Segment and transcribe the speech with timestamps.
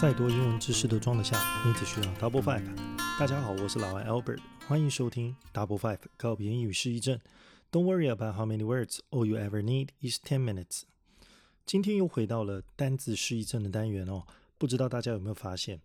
[0.00, 2.64] 再多英文知识都装得下，你只需要 Double Five。
[3.18, 7.20] 大家好，我是老外 Albert，欢迎收听 Double Five 告别英语失忆症。
[7.70, 10.84] Don't worry about how many words, all you ever need is ten minutes。
[11.66, 14.24] 今天又回到了单字失忆症的单元哦，
[14.56, 15.82] 不知道大家有没有发现，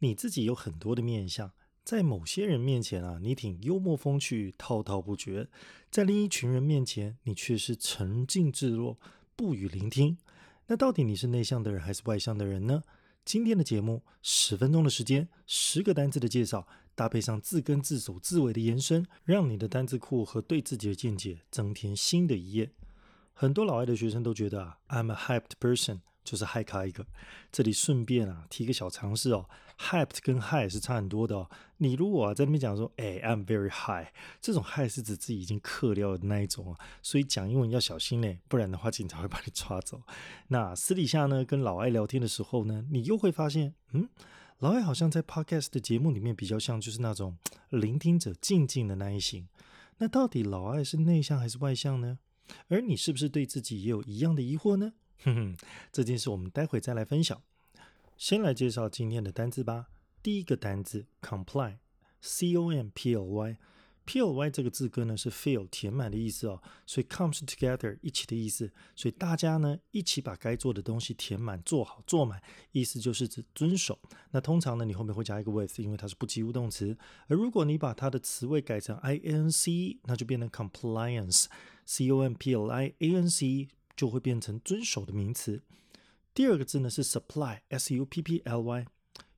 [0.00, 1.50] 你自己有很多的面相，
[1.82, 5.46] 在某些人面前啊，你挺幽默风趣、滔滔不绝；
[5.90, 8.98] 在另一群人面前，你却是沉静自若、
[9.34, 10.18] 不予聆听。
[10.66, 12.82] 那到底你是内向的人还是外向的人呢？
[13.26, 22.70] 今天的节目十分钟的时间，十个单字的介绍，搭配上字根、字首、字尾的延伸，让你的单字库和对自己的见解增添新的一页。
[23.32, 26.02] 很多老外的学生都觉得啊，I'm a hyped person。
[26.26, 27.06] 就是嗨咖一个，
[27.52, 29.48] 这里顺便啊提个小常识哦
[29.78, 31.48] ，hyped 跟 high 是差很多的哦。
[31.76, 34.08] 你如果啊在那边讲说，哎，I'm very high，
[34.40, 40.02] 这种 high 是指自己已经嗑掉的那一种啊，所以讲英文要小心嘞，不然的话警察会把你抓走。
[40.48, 44.08] 那私底下呢跟老外聊天的时候呢，你又会发现，嗯，
[44.58, 47.38] 老外好像在 podcast 的节目里面比较像就是那种
[47.70, 49.46] 聆听者静静的那一型。
[49.98, 52.18] 那到底老外是内向还是外向呢？
[52.68, 54.92] 而你是不是对自己也有一样的疑惑呢？
[55.24, 55.56] 哼哼，
[55.92, 57.42] 这件事我们待会再来分享。
[58.16, 59.88] 先来介绍今天的单词吧。
[60.22, 72.42] 第一个单词 comply，c o m p l y，p l y 这个字根呢是 fill 填满的意思哦，所以 comes together 一起的意思，所以大家呢一起把该做的东西填满、做好、做满，
[72.72, 73.98] 意思就是指遵守。
[74.30, 76.96] 那通常呢你后面会加一个 with，因为它是不及物动词。
[77.28, 83.68] 而如果你把它的词尾改成 i n c，那就变成 compliance，c o m p l i a n c。
[83.96, 85.62] 就会变成遵守的名词。
[86.34, 88.86] 第二个字呢是 supply，s u p p l y，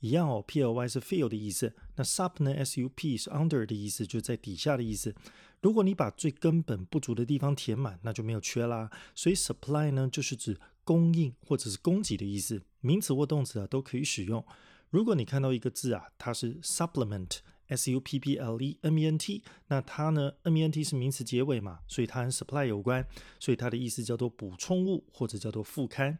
[0.00, 1.74] 一样哦，p l y 是 fill 的意思。
[1.96, 5.14] 那 sup 呢，s u p 是 under 的意思，就在底下的意思。
[5.62, 8.90] 如果你把最根本不足的地方填满，那就没有缺啦。
[9.14, 14.44] 所以 supply 呢就是指供应或者是供给的意思，名词或动词啊都可以使用。
[14.90, 17.38] 如果你看到一个字啊，它是 supplement。
[17.74, 23.06] S U P P L E M E N T，那它呢？M E N T 是名词结尾嘛，所以它和 supply 有关，
[23.40, 26.18] 所以它的意思叫做补充物或者叫做副刊。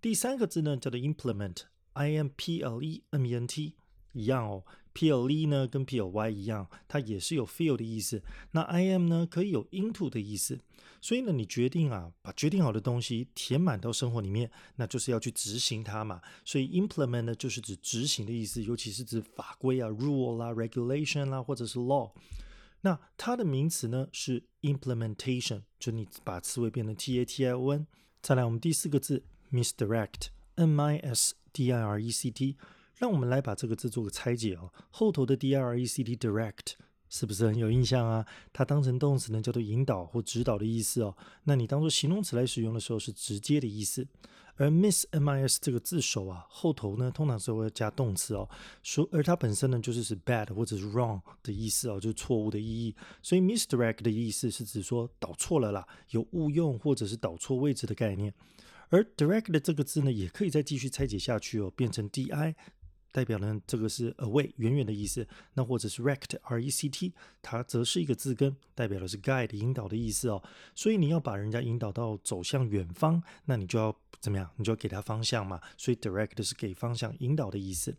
[0.00, 3.74] 第三个字呢叫做 implement，I M P L E M E N T。
[4.12, 8.22] 一样哦，P L E 呢跟 P L Y 一样，它也是有 feel 的意思。
[8.52, 10.58] 那 I M 呢可以有 into 的意思。
[11.02, 16.20] 所以呢，你决定啊，把决定好的东西填满到生活里面，那就是要去执行它嘛。
[16.44, 22.12] 所以 implement 呢就是指执行的意思，尤其是指法规啊、rule 啦、regulation 啦，或者是 law。
[22.82, 27.86] 那它的名词呢是 implementation，就你把词尾变成 T A T I O N。
[28.20, 32.56] 再来，我们第四个字 misdirect，M I S D I R E C T。
[33.00, 34.70] 让我们来把这个字做个拆解哦。
[34.90, 36.74] 后头的 d r e c t direct
[37.08, 38.26] 是不是很有印象啊？
[38.52, 41.16] 它当成动词呢，叫做引导或指导的意思哦。
[41.44, 44.06] 那你当做形容词来使用的时候，是直接的意思。
[44.56, 48.46] 而 miss m i s 这个字首啊，后头呢通常是会加动词哦。
[48.82, 52.94] 说而它本身呢就是是 bad 或者是 wrong 的意思哦，就是错误的意义。
[53.22, 58.34] 所以 misdirect 的意思是指说导错了啦，有误用或者是导错位置的概念。
[58.90, 62.54] 而 direct 的这个字呢，也可以再继续拆解下去哦，变成 di。
[63.12, 65.26] 代表呢，这个是 away 远远的意思。
[65.54, 67.12] 那或者是 rect r e c t，
[67.42, 70.42] 它则是一个字根，代表的是 guide 引导的意思哦。
[70.74, 74.48] 所以你要把人家引导到走向远方，那你就要怎么样？
[74.56, 75.60] 你就要给他方向嘛。
[75.76, 77.94] 所以 direct 是给方向、引导的意思。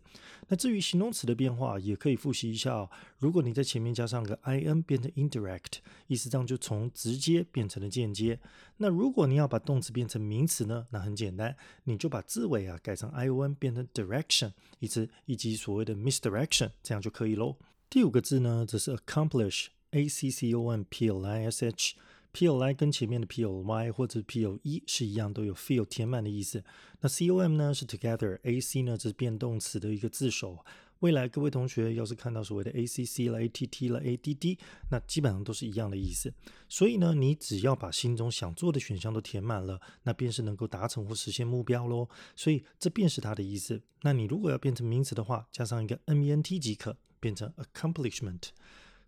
[0.48, 2.90] 那至于形容词的变化，也可以复习一下哦。
[3.18, 8.38] 如果你在前面加上个 i n，变成 indirect，意思上就从直接变成了间接。
[8.78, 10.86] 那如果你要把动词变成名词呢？
[10.90, 15.01] 那很简单，你就把字尾啊改成 i o n，变成 direction，意思。
[15.26, 17.56] 以及所谓的 misdirection，这样就可以喽。
[17.88, 23.62] 第五个字呢，则是 accomplish，a c c o m p l i s h，p l i 跟前面的 p l
[23.62, 26.64] y 或者 p l e 是一样，都有 feel 填满的意思。
[27.00, 30.64] 那 c o m 呢是 together，a c 呢则是变动词的一个字首。
[31.02, 34.56] 未来各位同学要是看到所谓的 A C C 了、A T T 了、A D D，
[34.88, 36.32] 那基本上都是一样的意思。
[36.68, 42.08] 所以呢，你只要把心中想做的选项都填满了，那便是能够达成或实现目标喽。
[42.36, 43.82] 所以这便是它的意思。
[44.02, 48.50] 那你如果要变成名词的话，加上一个 M E N T 即可，变成 accomplishment。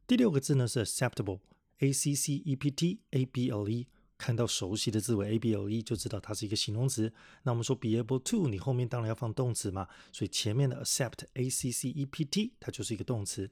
[0.09, 3.87] 第六个字呢是 acceptable，A C C E P T A B L E。
[4.25, 7.13] 看到熟悉的字尾 a b l e 就知道它是一个形容词。
[7.43, 13.51] 那我们说 be able to，你后面当然要放动词嘛，所以前面的 accept a c c e p t 它就是一个动词。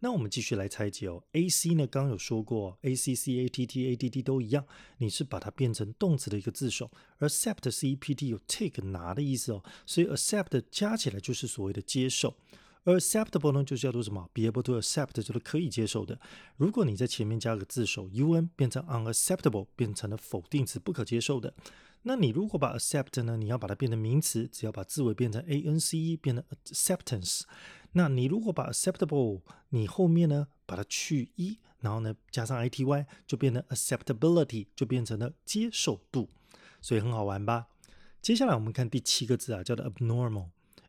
[0.00, 1.22] 那我们继续来拆解哦。
[1.32, 4.64] a c 呢，刚刚有说过 a c c a t t a d d 都一样，
[4.96, 6.90] 你是把它变成动词的一个字首。
[7.18, 12.34] 而 accept c e p t 有 take 拿的意思哦，所以 accept 加起来就是所谓的接受。
[12.84, 16.20] Acceptable 呢，就是叫做什么？be able to accept 就是可以接受的。
[16.56, 21.54] 如果你在前面加个字首 un，变成 unacceptable，变成了否定词，不可接受的。
[22.02, 27.42] 那你如果把 accept 呢，你要把它变成名词，只要把字尾变成 a n c e，变成 acceptance。
[27.92, 29.40] 那你如果把 acceptable，
[29.70, 36.28] 你后面呢把它去一，然后呢加上 i t y，就变成 acceptability，就变成了接受度。
[36.82, 37.68] 所以很好玩吧？
[38.20, 40.48] 接下来我们看第七个字啊，叫做 abnormal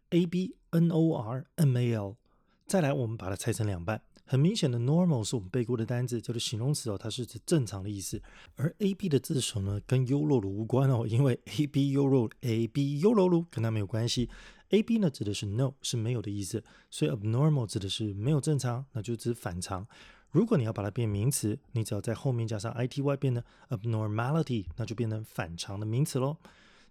[0.10, 2.16] a b n o r m a l，
[2.66, 4.02] 再来，我们把它拆成两半。
[4.28, 8.19] 很明显的，normal 是我们背过的单字，叫做形容词哦，它是指正常的意思。
[8.56, 14.28] 而 a b 的字首呢，跟优酪乳无关哦，因为 a b 优酪 a b 优酪乳跟它没有关系。
[14.69, 19.88] a b 呢指的是 no 是没有的意思，所以 abnormal 指的是没有正常，那就指反常。
[20.31, 26.38] 如果你要把它变名词，你只要在后面加上 i t y 变成 abnormality，那就变成反常的名词喽。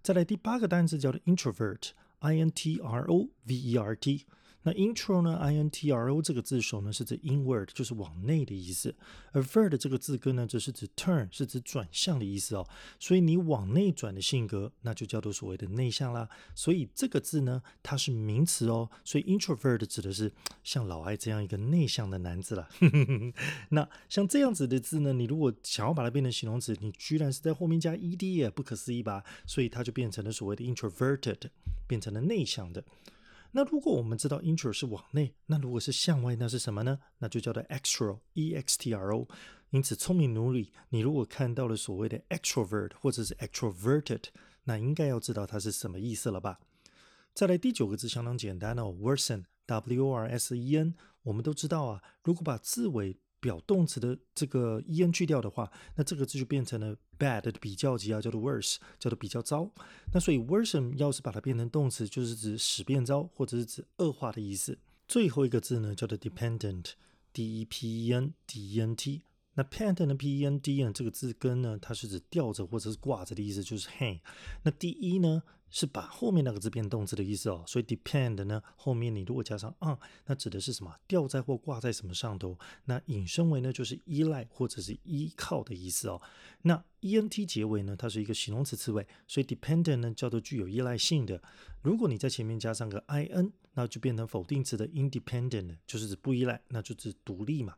[0.02, 1.90] 再来第八个单词叫做 introvert
[2.24, 4.26] introvert，i n t r o v e r t。
[4.64, 8.94] 那 intro 呢？intro 这个字首呢是指 inward，就是往内的意思。
[9.32, 12.66] 而 vert 这个字根呢，则是指 turn，是指转向的意思哦。
[12.98, 16.28] 所以你往内转的性格，那就叫做所谓的内向啦。
[16.54, 18.90] 所以这个字呢，它是名词哦。
[19.04, 20.32] 所以 introvert 指的是
[20.62, 22.68] 像老艾这样一个内向的男子了。
[23.70, 29.22] 那像这样子的字呢，你如果想要把它变成形容词，你居然是在后面加 ed，不可思议吧？
[29.46, 31.50] 所以它就变成了所谓的 introverted，
[31.86, 32.82] 变成了内向的。
[33.56, 36.98] 那如果我们知道 intro 是往内，那如果是向外，那是什么呢？
[37.18, 39.28] 那就叫做 extro，e x t r o。
[39.70, 44.24] 因此，聪明奴隶，你如果看到了所谓的 extrovert 或者是 extroverted，
[44.64, 46.58] 那应该要知道它是什么意思了吧？
[47.32, 50.94] 再来第九个字相当简单哦，worsen，w o r s e n。
[51.22, 59.70] 我们都知道啊，如果把字尾表动词的这个 en 去掉的话，那这个字就变成了 bad 的比较级啊，叫做 worse，叫做比较糟。
[60.12, 64.78] 那所以 worsen 要是把它变成动词，就是指使变糟，或者是指恶化的意思。
[65.06, 69.22] 最后一个字呢，叫做 dependent，d e p e n d e n t。
[69.54, 74.20] 那 dependent 的 p e n d 呢，这个字根呢，它是指吊着或者是挂着的意思，就是 hang。
[74.62, 75.42] 那第一呢？
[75.76, 80.94] 是把后面那个字变动词的意思哦，所以 depend 呢后面你如果加上 on，那指的是什么？
[81.08, 82.56] 吊在或挂在什么上头？
[82.84, 86.22] 那引申为呢就是依赖或者是依靠的意思哦。
[86.62, 91.42] 那 e n t 结尾呢，它是一个形容词词尾，所以 dependent 呢叫做具有依赖性的。
[91.82, 97.74] 如果你在前面加上个 i n，那就变成否定词的 independent，就是指不依赖，那就指独立嘛。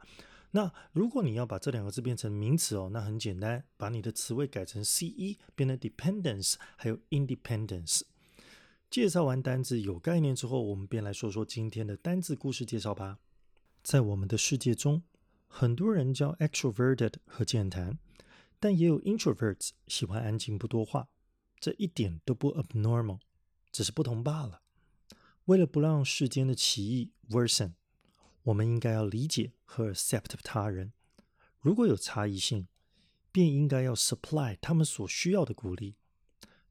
[0.57, 8.01] 那如果你要把这两个字变成名词哦，那很简单，把你的词尾改成 c e，变成 dependence，还有 independence。
[8.89, 13.19] 介绍完单字有概念之后，我们便来说说今天的单字故事介绍吧。
[13.83, 15.03] 在我们的世界中，
[15.47, 17.99] 很多人叫 extroverted 和健谈，
[18.59, 21.09] 但也有 introverts 喜欢安静不多话，
[21.61, 23.19] 这一点都不 abnormal，
[23.71, 24.63] 只是不同罢了。
[25.45, 27.73] 为了不让世间的歧义 worsen。
[28.47, 30.93] 我们应该要理解和 accept 他人。
[31.59, 32.69] 如果有差异性，
[33.33, 35.97] 便应该要 supply 他们所需要的鼓励。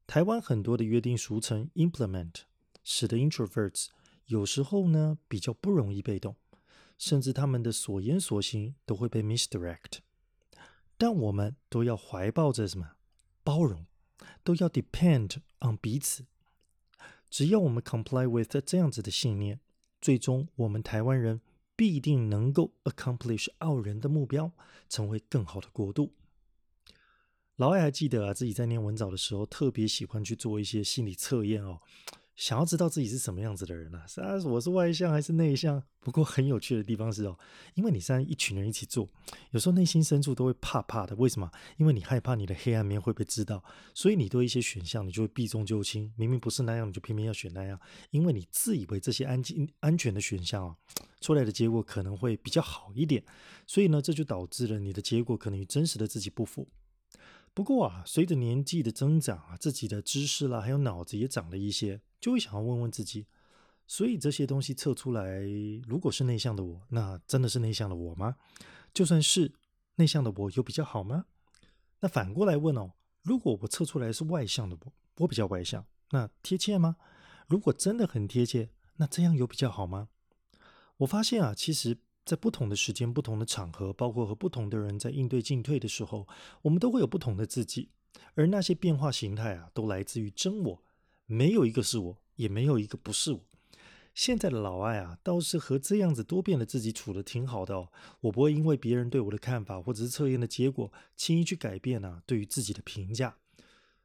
[0.06, 2.42] 台湾很多的约定俗成 implement，
[2.82, 3.88] 使得 introverts
[4.24, 6.36] 有时候呢比较不容易被动，
[6.96, 9.98] 甚至他们的所言所行都会被 misdirect。
[10.96, 12.92] 但我们都要怀抱着什么
[13.44, 13.84] 包容，
[14.42, 16.24] 都要 depend on 彼此。
[17.28, 19.60] 只要我们 comply with 这样子的信念，
[20.00, 21.42] 最终我们台湾人。
[21.76, 24.50] 必定能够 accomplish 傲人的目标，
[24.88, 26.14] 成为更好的国度。
[27.56, 31.80] 老艾还记得啊，自己在念文藻的时候，特别喜欢去做一些心理测验哦。
[32.34, 34.06] 想要知道自己是什么样子的人啊？
[34.06, 35.82] 是啊，我是外向还是内向？
[36.00, 37.38] 不过很有趣的地方是哦，
[37.72, 39.08] 因为你是一群人一起做，
[39.52, 41.16] 有时候内心深处都会怕怕的。
[41.16, 41.50] 为什么？
[41.78, 43.64] 因为你害怕你的黑暗面会被知道，
[43.94, 46.12] 所以你对一些选项你就会避重就轻。
[46.14, 47.80] 明明不是那样，你就偏偏要选那样，
[48.10, 50.76] 因为你自以为这些安静安全的选项啊，
[51.26, 53.24] 出来的结果可能会比较好一点。
[53.66, 56.68] 所以呢，这就导致了你的结果可能与真实的自己不符。
[57.52, 62.00] 不过啊，随着年纪的增长啊，自己的知识啦，还有脑子也长了一些。
[62.20, 63.26] 就会想要问问自己，
[63.86, 65.40] 所以这些东西测出来，
[65.86, 68.36] 如果是内向的我，那真的是内向的我吗？
[68.94, 69.52] 就算是
[69.96, 71.26] 内向的我，有比较好吗？
[72.00, 72.92] 那反过来问哦，
[73.22, 76.96] 如果我测出来是外向的我，我比较外向，那贴切吗？
[77.48, 80.08] 如果真的很贴切，那这样有比较好吗？
[80.98, 86.26] 我发现啊，其实，在不同的时间、不同的场合，包括和不同的人在应对进退的时候，
[86.62, 87.90] 我们都会有不同的自己，
[88.34, 90.82] 而那些变化形态啊，都来自于真我。
[91.26, 93.40] 没有一个是我，也没有一个不是我。
[94.14, 97.92] 现在的老艾啊，倒是和这样子多变的自己处的挺好的哦。
[98.20, 103.36] 我不会因为别人对我的看法或者是测验的结果，轻易去改变啊对于自己的评价。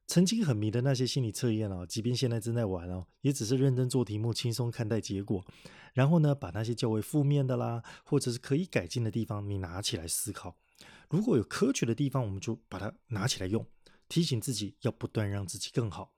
[0.08, 5.46] 曾经很迷的那些心理测验啊，即便现在正在玩哦，也只是认真做题目，轻松看待结果。
[5.94, 10.56] 然后呢，把那些较为负面的啦，或者是可以改进的地方，你拿起来思考。
[11.10, 13.66] 如果有科学的地方，我们就把它拿起来用。
[14.08, 16.12] 提醒自己要不断让自己更好。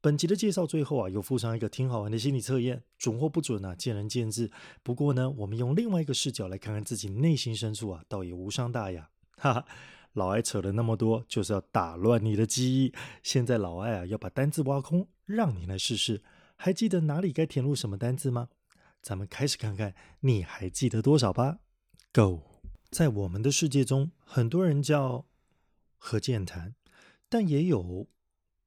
[0.00, 4.50] 本集的介绍最后啊，有附上一个挺好玩的心理测验，准或不准啊，见仁见智。
[4.82, 9.10] 不过呢，我们用另外一个视角来看看自己内心深处啊，倒也无伤大雅。
[9.36, 9.66] 哈哈，
[10.14, 12.92] 老艾扯了那么多，就是要打乱你的记忆。
[13.22, 16.22] 现在老艾啊，要把单字挖空，让你来试试。
[16.56, 18.48] 还记得哪里该填入什么单字吗？
[19.02, 21.58] 咱们开始看看，你还记得多少吧
[22.12, 22.42] ？Go！
[22.90, 25.26] 在我们的世界中，很多人叫
[25.98, 26.74] 何健谈，
[27.28, 28.08] 但也有。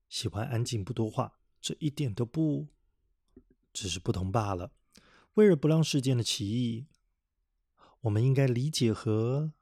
[0.10, 2.68] 喜欢安静不多话，这一点都不，
[3.74, 4.72] 只是不同罢了。
[5.34, 6.88] 为了不让世间的歧义，
[8.01, 9.54] 我们应该理解和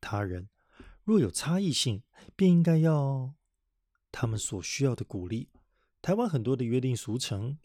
[0.00, 0.48] 他人。
[1.12, 2.02] 若有差异性，
[2.34, 3.34] 便应该要
[4.10, 5.50] 他们所需要的鼓励。
[6.00, 7.58] 台湾很多的约定俗成，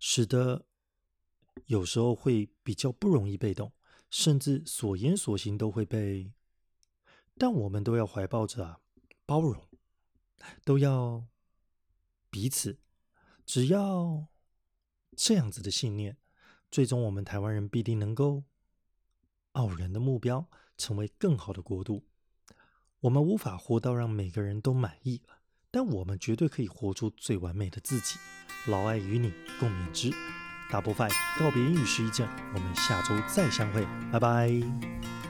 [0.00, 0.66] 使得
[1.66, 3.72] 有时候会比较不容易被动，
[4.10, 6.32] 甚至所言所行都会被。
[7.38, 8.80] 但我们都要怀抱着
[9.24, 9.68] 包容。
[10.64, 11.26] 都要
[12.28, 12.80] 彼此，
[13.46, 14.26] 只要
[15.16, 16.18] 这样子的信念，
[16.70, 18.42] 最终我们台湾人必定能够
[19.52, 22.04] 傲人的目标，成为更好的国度。
[23.00, 25.38] 我们无法活到让每个人都满意了，
[25.70, 28.18] 但我们绝对可以活出最完美的自己。
[28.66, 30.10] 老爱与你共勉之。
[30.70, 35.23] 大波快告别英语失忆症，我们下周再相会，拜拜。